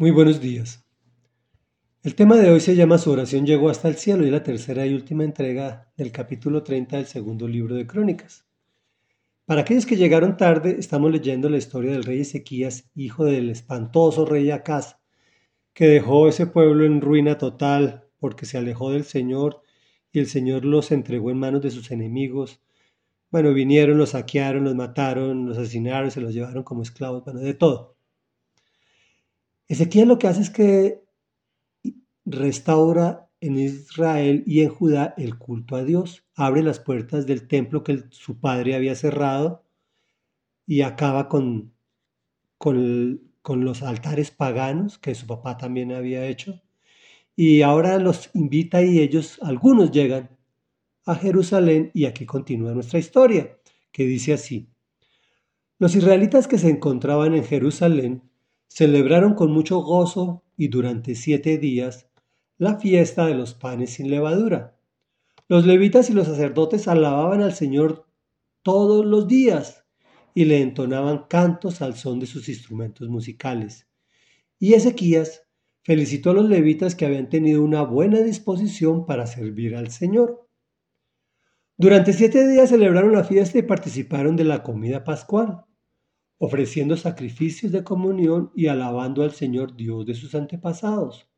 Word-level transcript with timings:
Muy 0.00 0.12
buenos 0.12 0.40
días. 0.40 0.82
El 2.02 2.14
tema 2.14 2.36
de 2.36 2.50
hoy 2.50 2.60
se 2.60 2.74
llama 2.74 2.96
Su 2.96 3.10
oración 3.10 3.44
llegó 3.44 3.68
hasta 3.68 3.86
el 3.86 3.96
cielo 3.96 4.22
y 4.22 4.28
es 4.28 4.32
la 4.32 4.42
tercera 4.42 4.86
y 4.86 4.94
última 4.94 5.24
entrega 5.24 5.92
del 5.94 6.10
capítulo 6.10 6.62
30 6.62 6.96
del 6.96 7.04
segundo 7.04 7.46
libro 7.46 7.74
de 7.74 7.86
Crónicas. 7.86 8.46
Para 9.44 9.60
aquellos 9.60 9.84
que 9.84 9.98
llegaron 9.98 10.38
tarde, 10.38 10.76
estamos 10.78 11.12
leyendo 11.12 11.50
la 11.50 11.58
historia 11.58 11.92
del 11.92 12.04
rey 12.04 12.22
Ezequías, 12.22 12.90
hijo 12.94 13.26
del 13.26 13.50
espantoso 13.50 14.24
rey 14.24 14.50
Acaz, 14.50 14.96
que 15.74 15.86
dejó 15.86 16.28
ese 16.28 16.46
pueblo 16.46 16.86
en 16.86 17.02
ruina 17.02 17.36
total 17.36 18.08
porque 18.18 18.46
se 18.46 18.56
alejó 18.56 18.92
del 18.92 19.04
Señor 19.04 19.60
y 20.12 20.20
el 20.20 20.28
Señor 20.28 20.64
los 20.64 20.92
entregó 20.92 21.30
en 21.30 21.40
manos 21.40 21.60
de 21.60 21.70
sus 21.70 21.90
enemigos. 21.90 22.62
Bueno, 23.30 23.52
vinieron, 23.52 23.98
los 23.98 24.12
saquearon, 24.12 24.64
los 24.64 24.74
mataron, 24.74 25.44
los 25.44 25.58
asesinaron, 25.58 26.10
se 26.10 26.22
los 26.22 26.32
llevaron 26.32 26.62
como 26.62 26.80
esclavos, 26.80 27.22
bueno, 27.22 27.40
de 27.40 27.52
todo. 27.52 27.99
Ezequiel 29.70 30.08
lo 30.08 30.18
que 30.18 30.26
hace 30.26 30.40
es 30.40 30.50
que 30.50 31.04
restaura 32.24 33.30
en 33.40 33.56
Israel 33.56 34.42
y 34.44 34.62
en 34.62 34.68
Judá 34.68 35.14
el 35.16 35.38
culto 35.38 35.76
a 35.76 35.84
Dios, 35.84 36.24
abre 36.34 36.64
las 36.64 36.80
puertas 36.80 37.24
del 37.24 37.46
templo 37.46 37.84
que 37.84 38.02
su 38.10 38.40
padre 38.40 38.74
había 38.74 38.96
cerrado 38.96 39.62
y 40.66 40.80
acaba 40.80 41.28
con, 41.28 41.72
con, 42.58 43.20
con 43.42 43.64
los 43.64 43.84
altares 43.84 44.32
paganos 44.32 44.98
que 44.98 45.14
su 45.14 45.28
papá 45.28 45.56
también 45.56 45.92
había 45.92 46.26
hecho. 46.26 46.60
Y 47.36 47.62
ahora 47.62 48.00
los 48.00 48.28
invita 48.34 48.82
y 48.82 48.98
ellos, 48.98 49.38
algunos 49.40 49.92
llegan 49.92 50.36
a 51.06 51.14
Jerusalén 51.14 51.92
y 51.94 52.06
aquí 52.06 52.26
continúa 52.26 52.74
nuestra 52.74 52.98
historia, 52.98 53.56
que 53.92 54.04
dice 54.04 54.32
así. 54.32 54.68
Los 55.78 55.94
israelitas 55.94 56.48
que 56.48 56.58
se 56.58 56.70
encontraban 56.70 57.34
en 57.34 57.44
Jerusalén 57.44 58.29
celebraron 58.70 59.34
con 59.34 59.50
mucho 59.50 59.80
gozo 59.80 60.44
y 60.56 60.68
durante 60.68 61.16
siete 61.16 61.58
días 61.58 62.08
la 62.56 62.78
fiesta 62.78 63.26
de 63.26 63.34
los 63.34 63.52
panes 63.52 63.90
sin 63.90 64.10
levadura. 64.10 64.78
Los 65.48 65.66
levitas 65.66 66.08
y 66.08 66.12
los 66.12 66.28
sacerdotes 66.28 66.86
alababan 66.86 67.42
al 67.42 67.52
Señor 67.52 68.06
todos 68.62 69.04
los 69.04 69.26
días 69.26 69.84
y 70.34 70.44
le 70.44 70.62
entonaban 70.62 71.26
cantos 71.28 71.82
al 71.82 71.96
son 71.96 72.20
de 72.20 72.26
sus 72.26 72.48
instrumentos 72.48 73.08
musicales. 73.08 73.88
Y 74.60 74.74
Ezequías 74.74 75.42
felicitó 75.82 76.30
a 76.30 76.34
los 76.34 76.48
levitas 76.48 76.94
que 76.94 77.06
habían 77.06 77.28
tenido 77.28 77.64
una 77.64 77.82
buena 77.82 78.20
disposición 78.20 79.04
para 79.04 79.26
servir 79.26 79.74
al 79.74 79.90
Señor. 79.90 80.46
Durante 81.76 82.12
siete 82.12 82.46
días 82.46 82.68
celebraron 82.68 83.12
la 83.12 83.24
fiesta 83.24 83.58
y 83.58 83.62
participaron 83.62 84.36
de 84.36 84.44
la 84.44 84.62
comida 84.62 85.02
pascual 85.02 85.64
ofreciendo 86.42 86.96
sacrificios 86.96 87.70
de 87.70 87.84
comunión 87.84 88.50
y 88.56 88.68
alabando 88.68 89.22
al 89.22 89.32
Señor 89.32 89.76
Dios 89.76 90.06
de 90.06 90.14
sus 90.14 90.34
antepasados. 90.34 91.28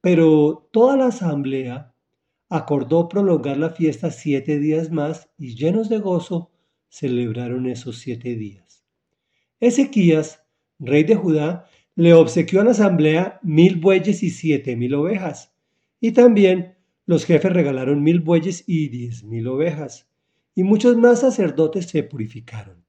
Pero 0.00 0.68
toda 0.72 0.96
la 0.96 1.06
asamblea 1.06 1.92
acordó 2.48 3.08
prolongar 3.08 3.56
la 3.56 3.70
fiesta 3.70 4.12
siete 4.12 4.60
días 4.60 4.92
más 4.92 5.28
y 5.36 5.56
llenos 5.56 5.88
de 5.88 5.98
gozo 5.98 6.52
celebraron 6.88 7.66
esos 7.66 7.98
siete 7.98 8.36
días. 8.36 8.84
Ezequías, 9.58 10.44
rey 10.78 11.02
de 11.02 11.16
Judá, 11.16 11.66
le 11.96 12.14
obsequió 12.14 12.60
a 12.60 12.64
la 12.64 12.70
asamblea 12.70 13.40
mil 13.42 13.80
bueyes 13.80 14.22
y 14.22 14.30
siete 14.30 14.76
mil 14.76 14.94
ovejas, 14.94 15.52
y 16.00 16.12
también 16.12 16.76
los 17.06 17.24
jefes 17.24 17.52
regalaron 17.52 18.04
mil 18.04 18.20
bueyes 18.20 18.62
y 18.68 18.88
diez 18.88 19.24
mil 19.24 19.48
ovejas, 19.48 20.08
y 20.54 20.62
muchos 20.62 20.96
más 20.96 21.20
sacerdotes 21.20 21.86
se 21.86 22.04
purificaron. 22.04 22.81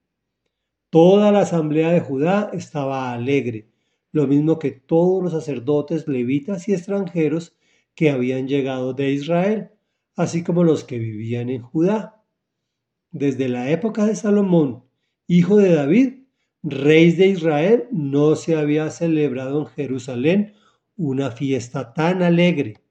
Toda 0.93 1.31
la 1.31 1.39
asamblea 1.39 1.89
de 1.89 2.01
Judá 2.01 2.51
estaba 2.53 3.13
alegre, 3.13 3.67
lo 4.11 4.27
mismo 4.27 4.59
que 4.59 4.69
todos 4.69 5.23
los 5.23 5.31
sacerdotes, 5.31 6.07
levitas 6.07 6.69
y 6.69 6.73
extranjeros 6.73 7.57
que 7.95 8.11
habían 8.11 8.47
llegado 8.47 8.93
de 8.93 9.09
Israel, 9.09 9.71
así 10.15 10.43
como 10.43 10.63
los 10.63 10.83
que 10.83 10.99
vivían 10.99 11.49
en 11.49 11.63
Judá. 11.63 12.23
Desde 13.09 13.49
la 13.49 13.71
época 13.71 14.05
de 14.05 14.15
Salomón, 14.15 14.83
hijo 15.25 15.57
de 15.57 15.73
David, 15.73 16.25
rey 16.61 17.11
de 17.13 17.25
Israel, 17.25 17.87
no 17.91 18.35
se 18.35 18.55
había 18.55 18.91
celebrado 18.91 19.61
en 19.61 19.65
Jerusalén 19.65 20.53
una 20.95 21.31
fiesta 21.31 21.95
tan 21.95 22.21
alegre. 22.21 22.83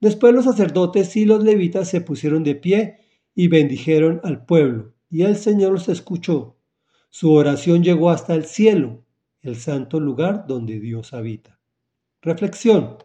Después 0.00 0.32
los 0.32 0.44
sacerdotes 0.44 1.16
y 1.16 1.24
los 1.24 1.42
levitas 1.42 1.88
se 1.88 2.02
pusieron 2.02 2.44
de 2.44 2.54
pie 2.54 2.98
y 3.34 3.48
bendijeron 3.48 4.20
al 4.22 4.46
pueblo, 4.46 4.94
y 5.10 5.22
el 5.22 5.34
Señor 5.34 5.72
los 5.72 5.88
escuchó 5.88 6.61
su 7.12 7.30
oración 7.34 7.84
llegó 7.84 8.08
hasta 8.08 8.34
el 8.34 8.46
cielo, 8.46 9.04
el 9.42 9.56
santo 9.56 10.00
lugar 10.00 10.46
donde 10.46 10.80
Dios 10.80 11.12
habita. 11.12 11.60
Reflexión. 12.22 12.96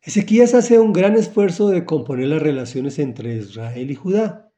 Ezequías 0.00 0.54
hace 0.54 0.78
un 0.78 0.92
gran 0.92 1.16
esfuerzo 1.16 1.68
de 1.70 1.84
componer 1.84 2.28
las 2.28 2.40
relaciones 2.40 3.00
entre 3.00 3.38
Israel 3.38 3.90
y 3.90 3.96
Judá. 3.96 4.52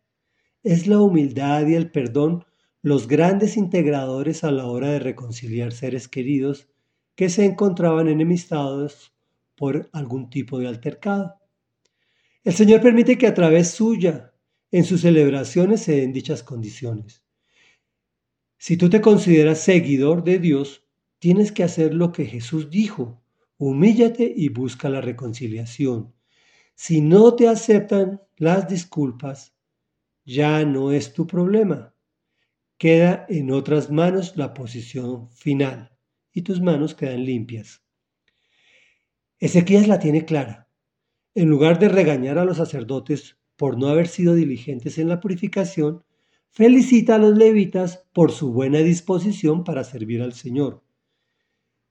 Es 0.62 0.86
la 0.86 1.00
humildad 1.00 1.66
y 1.68 1.74
el 1.74 1.90
perdón 1.90 2.44
los 2.82 3.08
grandes 3.08 3.56
integradores 3.56 4.44
a 4.44 4.50
la 4.50 4.66
hora 4.66 4.88
de 4.88 4.98
reconciliar 4.98 5.72
seres 5.72 6.06
queridos 6.06 6.68
que 7.14 7.30
se 7.30 7.46
encontraban 7.46 8.08
enemistados 8.08 9.14
por 9.56 9.88
algún 9.94 10.28
tipo 10.28 10.58
de 10.58 10.68
altercado. 10.68 11.36
El 12.44 12.52
Señor 12.52 12.82
permite 12.82 13.16
que 13.16 13.26
a 13.26 13.32
través 13.32 13.70
suya 13.70 14.29
en 14.70 14.84
sus 14.84 15.00
celebraciones 15.00 15.82
se 15.82 15.96
den 15.96 16.12
dichas 16.12 16.42
condiciones. 16.42 17.24
Si 18.58 18.76
tú 18.76 18.90
te 18.90 19.00
consideras 19.00 19.60
seguidor 19.60 20.22
de 20.22 20.38
Dios, 20.38 20.84
tienes 21.18 21.50
que 21.50 21.64
hacer 21.64 21.94
lo 21.94 22.12
que 22.12 22.26
Jesús 22.26 22.70
dijo, 22.70 23.22
humíllate 23.56 24.32
y 24.34 24.48
busca 24.48 24.88
la 24.88 25.00
reconciliación. 25.00 26.14
Si 26.74 27.00
no 27.00 27.34
te 27.34 27.48
aceptan 27.48 28.22
las 28.36 28.68
disculpas, 28.68 29.54
ya 30.24 30.64
no 30.64 30.92
es 30.92 31.12
tu 31.12 31.26
problema. 31.26 31.94
Queda 32.78 33.26
en 33.28 33.50
otras 33.50 33.90
manos 33.90 34.36
la 34.36 34.54
posición 34.54 35.30
final 35.32 35.96
y 36.32 36.42
tus 36.42 36.60
manos 36.60 36.94
quedan 36.94 37.24
limpias. 37.24 37.82
Ezequías 39.38 39.88
la 39.88 39.98
tiene 39.98 40.24
clara. 40.24 40.70
En 41.34 41.48
lugar 41.48 41.78
de 41.78 41.88
regañar 41.88 42.38
a 42.38 42.44
los 42.44 42.58
sacerdotes 42.58 43.39
por 43.60 43.76
no 43.76 43.88
haber 43.88 44.08
sido 44.08 44.34
diligentes 44.34 44.96
en 44.96 45.10
la 45.10 45.20
purificación, 45.20 46.02
felicita 46.48 47.16
a 47.16 47.18
los 47.18 47.36
levitas 47.36 48.06
por 48.14 48.32
su 48.32 48.54
buena 48.54 48.78
disposición 48.78 49.64
para 49.64 49.84
servir 49.84 50.22
al 50.22 50.32
Señor. 50.32 50.82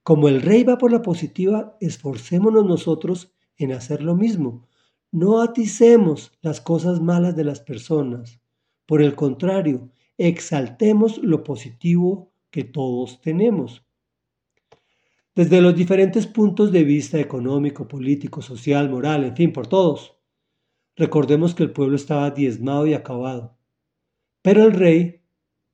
Como 0.02 0.30
el 0.30 0.42
rey 0.42 0.64
va 0.64 0.80
por 0.80 0.92
la 0.92 1.04
positiva, 1.04 1.78
esforcémonos 1.80 2.66
nosotros 2.66 3.36
en 3.56 3.72
hacer 3.74 4.02
lo 4.02 4.16
mismo. 4.16 4.68
No 5.12 5.44
aticemos 5.44 6.32
las 6.42 6.60
cosas 6.60 7.02
malas 7.02 7.36
de 7.36 7.44
las 7.44 7.60
personas. 7.60 8.42
Por 8.88 9.04
el 9.04 9.14
contrario, 9.14 9.92
exaltemos 10.18 11.20
lo 11.20 11.44
positivo 11.44 12.34
que 12.50 12.64
todos 12.64 13.22
tenemos. 13.22 13.86
Desde 15.36 15.62
los 15.62 15.76
diferentes 15.76 16.26
puntos 16.26 16.72
de 16.72 16.84
vista 16.84 17.20
económico, 17.20 17.88
político, 17.88 18.42
social, 18.42 18.90
moral, 18.90 19.24
en 19.24 19.36
fin, 19.36 19.54
por 19.54 19.68
todos. 19.68 20.19
Recordemos 21.00 21.56
que 21.56 21.64
el 21.64 21.72
pueblo 21.72 21.96
estaba 21.96 22.30
diezmado 22.30 22.86
y 22.86 22.94
acabado. 22.94 23.58
Pero 24.42 24.66
el 24.66 24.74
rey 24.74 25.22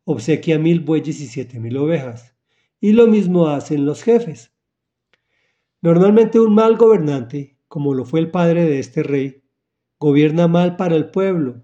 obsequia 0.04 0.60
mil 0.60 0.82
bueyes 0.82 1.20
y 1.20 1.26
siete 1.26 1.60
mil 1.60 1.78
ovejas. 1.78 2.36
Y 2.80 2.92
lo 2.92 3.08
mismo 3.08 3.48
hacen 3.48 3.88
los 3.88 4.04
jefes. 4.04 4.54
Normalmente 5.82 6.40
un 6.40 6.54
mal 6.54 6.78
gobernante, 6.78 7.58
como 7.68 7.96
lo 7.96 8.06
fue 8.06 8.20
el 8.20 8.30
padre 8.30 8.66
de 8.66 8.78
este 8.78 9.02
rey, 9.02 9.42
gobierna 9.98 10.48
mal 10.48 10.76
para 10.76 10.96
el 10.96 11.10
pueblo, 11.10 11.64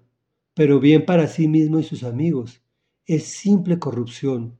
pero 0.54 0.80
bien 0.80 1.06
para 1.06 1.28
sí 1.28 1.46
mismo 1.46 1.78
y 1.78 1.84
sus 1.84 2.02
amigos. 2.02 2.64
Es 3.06 3.26
simple 3.28 3.78
corrupción. 3.78 4.58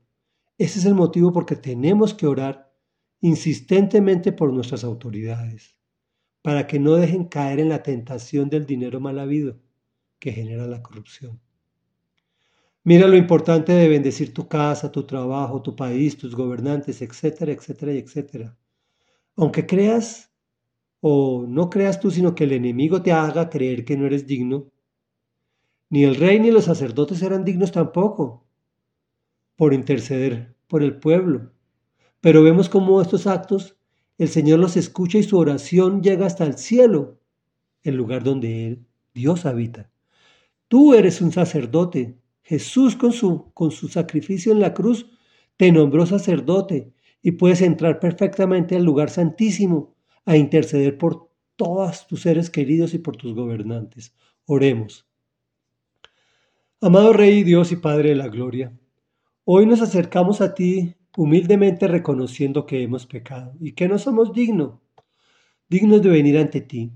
Ese 0.57 0.79
es 0.79 0.85
el 0.85 0.95
motivo 0.95 1.33
por 1.33 1.45
que 1.45 1.57
tenemos 1.57 2.13
que 2.13 2.25
orar 2.25 2.73
insistentemente 3.19 4.31
por 4.31 4.53
nuestras 4.53 4.85
autoridades 4.85 5.75
para 6.43 6.67
que 6.67 6.77
no 6.77 6.93
dejen 6.95 7.23
caer 7.23 7.59
en 7.59 7.69
la 7.69 7.81
tentación 7.81 8.49
del 8.49 8.67
dinero 8.67 8.99
mal 8.99 9.17
habido 9.17 9.57
que 10.19 10.31
genera 10.31 10.67
la 10.67 10.83
corrupción. 10.83 11.39
Mira 12.83 13.07
lo 13.07 13.15
importante 13.15 13.71
de 13.71 13.87
bendecir 13.87 14.33
tu 14.33 14.47
casa, 14.47 14.91
tu 14.91 15.03
trabajo, 15.03 15.61
tu 15.61 15.73
país, 15.75 16.17
tus 16.17 16.35
gobernantes, 16.35 17.01
etcétera, 17.01 17.53
etcétera, 17.53 17.93
etcétera. 17.93 18.57
Aunque 19.37 19.65
creas 19.65 20.31
o 20.99 21.45
no 21.47 21.69
creas 21.69 21.99
tú, 21.99 22.11
sino 22.11 22.35
que 22.35 22.43
el 22.43 22.51
enemigo 22.51 23.01
te 23.01 23.13
haga 23.13 23.49
creer 23.49 23.85
que 23.85 23.95
no 23.95 24.05
eres 24.05 24.27
digno, 24.27 24.69
ni 25.89 26.03
el 26.03 26.15
rey 26.15 26.39
ni 26.39 26.51
los 26.51 26.65
sacerdotes 26.65 27.21
eran 27.21 27.45
dignos 27.45 27.71
tampoco 27.71 28.45
por 29.55 29.73
interceder 29.73 30.55
por 30.67 30.83
el 30.83 30.99
pueblo. 30.99 31.53
Pero 32.19 32.43
vemos 32.43 32.67
cómo 32.67 33.01
estos 33.01 33.27
actos 33.27 33.77
el 34.17 34.29
Señor 34.29 34.59
los 34.59 34.77
escucha 34.77 35.17
y 35.17 35.23
su 35.23 35.37
oración 35.37 36.01
llega 36.01 36.25
hasta 36.25 36.45
el 36.45 36.57
cielo, 36.57 37.19
el 37.81 37.95
lugar 37.95 38.23
donde 38.23 38.67
Él, 38.67 38.85
Dios, 39.13 39.45
habita. 39.45 39.89
Tú 40.67 40.93
eres 40.93 41.21
un 41.21 41.31
sacerdote. 41.31 42.17
Jesús 42.41 42.95
con 42.95 43.13
su, 43.13 43.51
con 43.53 43.71
su 43.71 43.87
sacrificio 43.87 44.51
en 44.51 44.59
la 44.59 44.73
cruz 44.73 45.09
te 45.55 45.71
nombró 45.71 46.05
sacerdote 46.05 46.93
y 47.21 47.31
puedes 47.31 47.61
entrar 47.61 47.99
perfectamente 47.99 48.75
al 48.75 48.83
lugar 48.83 49.09
santísimo 49.09 49.95
a 50.25 50.35
interceder 50.35 50.97
por 50.97 51.29
todos 51.55 52.07
tus 52.07 52.21
seres 52.21 52.49
queridos 52.49 52.93
y 52.93 52.99
por 52.99 53.15
tus 53.15 53.33
gobernantes. 53.33 54.13
Oremos. 54.45 55.07
Amado 56.81 57.13
Rey, 57.13 57.43
Dios 57.43 57.71
y 57.71 57.77
Padre 57.77 58.09
de 58.09 58.15
la 58.15 58.27
Gloria, 58.27 58.77
hoy 59.45 59.65
nos 59.65 59.81
acercamos 59.81 60.41
a 60.41 60.53
ti 60.53 60.95
humildemente 61.17 61.87
reconociendo 61.87 62.65
que 62.65 62.81
hemos 62.83 63.05
pecado 63.05 63.55
y 63.59 63.73
que 63.73 63.87
no 63.87 63.99
somos 63.99 64.33
dignos, 64.33 64.79
dignos 65.69 66.01
de 66.01 66.09
venir 66.09 66.37
ante 66.37 66.61
ti. 66.61 66.91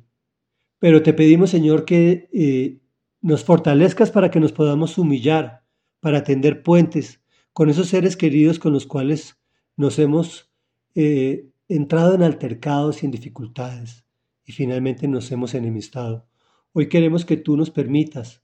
Pero 0.80 1.04
te 1.04 1.14
pedimos, 1.14 1.50
Señor, 1.50 1.86
que 1.86 2.30
eh, 2.34 2.80
nos 3.22 3.44
fortalezcas 3.44 4.12
para 4.12 4.32
que 4.32 4.40
nos 4.40 4.52
podamos 4.52 4.98
humillar, 4.98 5.64
para 6.00 6.24
tender 6.24 6.64
puentes 6.64 7.22
con 7.54 7.70
esos 7.70 7.88
seres 7.88 8.16
queridos 8.16 8.60
con 8.60 8.74
los 8.74 8.86
cuales 8.86 9.40
nos 9.76 9.98
hemos 10.00 10.52
eh, 10.96 11.50
entrado 11.68 12.16
en 12.16 12.24
altercados 12.24 13.02
y 13.02 13.06
en 13.06 13.12
dificultades 13.12 14.06
y 14.46 14.54
finalmente 14.54 15.08
nos 15.08 15.32
hemos 15.32 15.54
enemistado. 15.54 16.28
Hoy 16.72 16.88
queremos 16.88 17.26
que 17.26 17.38
tú 17.38 17.58
nos 17.58 17.70
permitas 17.70 18.42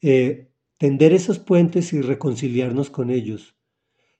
eh, 0.00 0.50
tender 0.78 1.12
esos 1.12 1.38
puentes 1.38 1.92
y 1.92 2.00
reconciliarnos 2.00 2.90
con 2.90 3.10
ellos. 3.10 3.57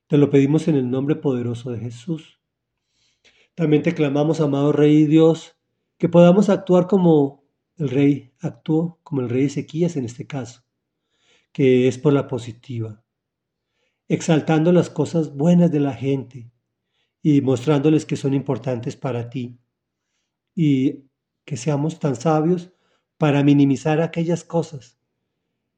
Te 0.09 0.17
lo 0.17 0.31
pedimos 0.31 0.69
en 0.69 0.77
el 0.77 0.91
nombre 0.91 1.17
poderoso 1.17 1.71
de 1.71 1.81
Jesús. 1.81 2.41
También 3.55 3.83
te 3.83 3.95
clamamos, 3.95 4.41
amado 4.41 4.73
Rey 4.73 5.05
Dios, 5.05 5.59
que 5.99 6.09
podamos 6.09 6.49
actuar 6.49 6.87
como 6.87 7.45
el 7.77 7.91
rey 7.91 8.33
actuó, 8.41 9.01
como 9.03 9.21
el 9.21 9.29
rey 9.29 9.45
Ezequías 9.45 9.99
en 9.99 10.07
este 10.07 10.27
caso, 10.27 10.65
que 11.53 11.89
es 11.89 11.99
por 11.99 12.15
la 12.15 12.27
positiva, 12.27 13.05
exaltando 14.09 14.73
las 14.73 14.89
cosas 14.89 15.37
buenas 15.37 15.71
de 15.71 15.81
la 15.81 15.93
gente 15.93 16.51
y 17.23 17.43
mostrándoles 17.43 18.07
que 18.07 18.17
son 18.17 18.33
importantes 18.33 18.97
para 18.97 19.29
ti, 19.29 19.59
y 20.55 21.05
que 21.45 21.59
seamos 21.59 21.99
tan 21.99 22.17
sabios 22.17 22.73
para 23.19 23.45
minimizar 23.45 24.01
aquellas 24.01 24.43
cosas 24.43 24.99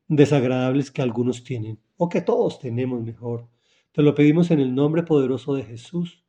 desagradables 0.07 0.93
que 0.93 1.03
algunos 1.03 1.43
tienen, 1.43 1.81
o 1.97 2.09
que 2.09 2.21
todos 2.21 2.61
tenemos 2.61 3.03
mejor. 3.03 3.49
Te 3.93 4.03
lo 4.03 4.15
pedimos 4.15 4.51
en 4.51 4.61
el 4.61 4.75
nombre 4.75 5.03
poderoso 5.03 5.55
de 5.55 5.65
Jesús. 5.65 6.23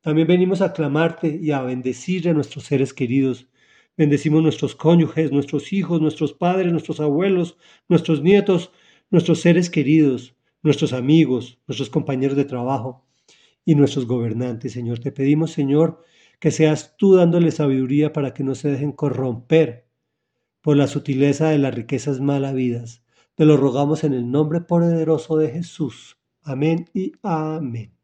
También 0.00 0.28
venimos 0.28 0.60
a 0.60 0.72
clamarte 0.72 1.38
y 1.40 1.50
a 1.52 1.62
bendecir 1.62 2.28
a 2.28 2.34
nuestros 2.34 2.64
seres 2.64 2.92
queridos. 2.92 3.48
Bendecimos 3.96 4.42
nuestros 4.42 4.74
cónyuges, 4.74 5.32
nuestros 5.32 5.72
hijos, 5.72 6.00
nuestros 6.00 6.32
padres, 6.32 6.70
nuestros 6.70 7.00
abuelos, 7.00 7.56
nuestros 7.88 8.22
nietos, 8.22 8.72
nuestros 9.10 9.40
seres 9.40 9.70
queridos, 9.70 10.36
nuestros 10.62 10.92
amigos, 10.92 11.58
nuestros 11.66 11.90
compañeros 11.90 12.36
de 12.36 12.44
trabajo 12.44 13.06
y 13.64 13.74
nuestros 13.74 14.06
gobernantes. 14.06 14.72
Señor, 14.72 14.98
te 14.98 15.10
pedimos, 15.10 15.50
Señor, 15.50 16.04
que 16.38 16.50
seas 16.50 16.96
tú 16.96 17.14
dándole 17.14 17.50
sabiduría 17.50 18.12
para 18.12 18.34
que 18.34 18.44
no 18.44 18.54
se 18.54 18.68
dejen 18.70 18.92
corromper 18.92 19.88
por 20.60 20.76
la 20.76 20.86
sutileza 20.86 21.48
de 21.48 21.58
las 21.58 21.74
riquezas 21.74 22.20
malavidas 22.20 23.02
te 23.38 23.44
lo 23.44 23.56
rogamos 23.56 24.02
en 24.02 24.14
el 24.14 24.32
nombre 24.32 24.60
poderoso 24.62 25.36
de 25.36 25.48
Jesús. 25.48 26.17
Amén 26.48 26.88
y 26.94 27.12
amén. 27.22 27.97